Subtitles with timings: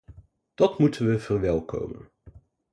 [0.53, 2.09] Dat moeten we verwelkomen.